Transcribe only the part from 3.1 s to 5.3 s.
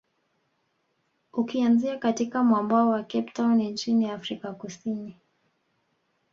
Town nchini Afrika kusini